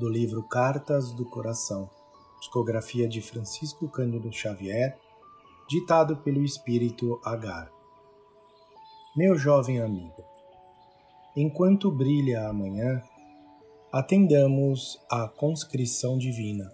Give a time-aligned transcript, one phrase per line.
[0.00, 1.90] do livro Cartas do Coração,
[2.38, 4.98] psicografia de Francisco Cândido Xavier,
[5.68, 7.70] ditado pelo Espírito Agar.
[9.14, 10.24] Meu jovem amigo,
[11.36, 13.02] enquanto brilha a manhã,
[13.92, 16.72] atendamos à conscrição divina.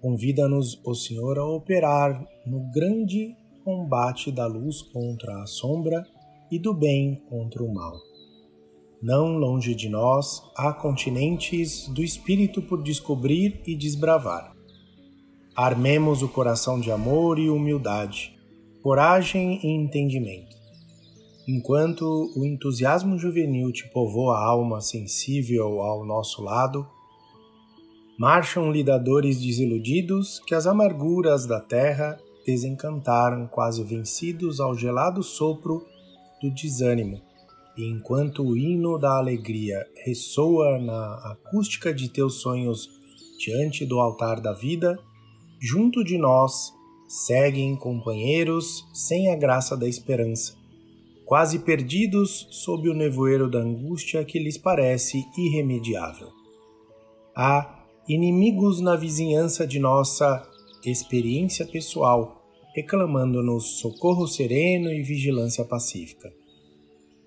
[0.00, 6.06] Convida-nos o Senhor a operar no grande combate da luz contra a sombra
[6.50, 8.09] e do bem contra o mal.
[9.02, 14.54] Não longe de nós há continentes do espírito por descobrir e desbravar.
[15.56, 18.38] Armemos o coração de amor e humildade,
[18.82, 20.54] coragem e entendimento.
[21.48, 26.86] Enquanto o entusiasmo juvenil te povoa a alma sensível ao nosso lado,
[28.18, 35.86] marcham lidadores desiludidos que as amarguras da terra desencantaram, quase vencidos ao gelado sopro
[36.42, 37.22] do desânimo,
[37.76, 42.88] e enquanto o hino da alegria ressoa na acústica de teus sonhos
[43.38, 44.98] diante do altar da vida,
[45.60, 46.72] junto de nós
[47.08, 50.54] seguem companheiros sem a graça da esperança,
[51.24, 56.28] quase perdidos sob o nevoeiro da angústia que lhes parece irremediável.
[57.34, 60.46] Há inimigos na vizinhança de nossa
[60.84, 62.40] experiência pessoal
[62.74, 66.32] reclamando-nos socorro sereno e vigilância pacífica.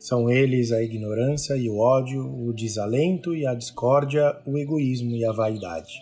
[0.04, 5.24] São eles a ignorância e o ódio, o desalento e a discórdia, o egoísmo e
[5.24, 5.94] a vaidade.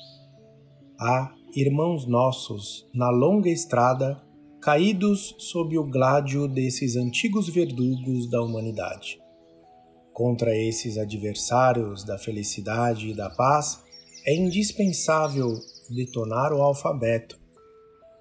[1.00, 4.19] Há irmãos nossos na longa estrada
[4.59, 9.19] caídos sob o gládio desses antigos verdugos da humanidade.
[10.11, 13.84] Contra esses adversários da felicidade e da paz,
[14.25, 15.53] é indispensável
[15.91, 17.40] detonar o alfabeto,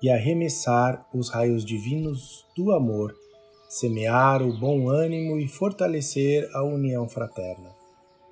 [0.03, 3.15] e arremessar os raios divinos do amor,
[3.71, 7.71] semear o bom ânimo e fortalecer a união fraterna,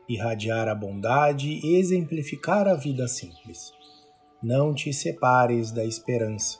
[0.08, 3.72] irradiar a bondade e exemplificar a vida simples.
[4.42, 6.58] Não te separes da esperança.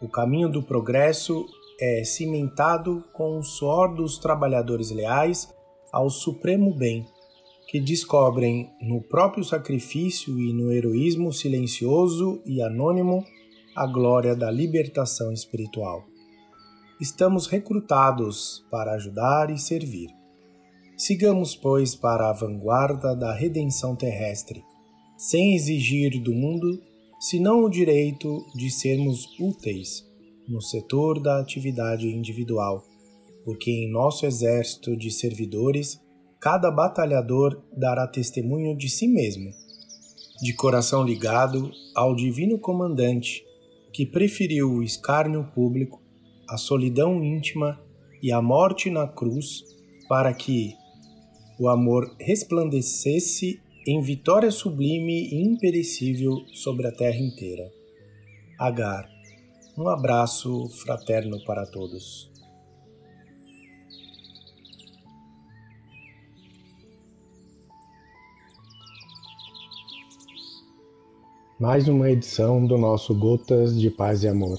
[0.00, 1.44] O caminho do progresso
[1.80, 5.52] é cimentado com o suor dos trabalhadores leais
[5.92, 7.04] ao supremo bem,
[7.66, 13.24] que descobrem no próprio sacrifício e no heroísmo silencioso e anônimo
[13.74, 16.11] a glória da libertação espiritual.
[17.02, 20.08] Estamos recrutados para ajudar e servir.
[20.96, 24.62] Sigamos, pois, para a vanguarda da redenção terrestre,
[25.18, 26.80] sem exigir do mundo
[27.18, 30.08] senão o direito de sermos úteis
[30.46, 32.84] no setor da atividade individual,
[33.44, 36.00] porque em nosso exército de servidores,
[36.38, 39.50] cada batalhador dará testemunho de si mesmo,
[40.40, 43.44] de coração ligado ao Divino Comandante
[43.92, 46.01] que preferiu o escárnio público,
[46.52, 47.80] a solidão íntima
[48.22, 49.64] e a morte na cruz
[50.06, 50.74] para que
[51.58, 57.72] o amor resplandecesse em vitória sublime e imperecível sobre a terra inteira.
[58.58, 59.08] Agar,
[59.78, 62.30] um abraço fraterno para todos.
[71.58, 74.58] mais uma edição do nosso Gotas de Paz e Amor.